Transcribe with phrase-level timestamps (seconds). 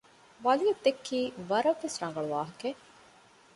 [0.45, 1.19] ވަލީދު ދެއްކީ
[1.49, 2.81] ވަރަށް ވެސް ރަނގަޅު ވާހަކައެއް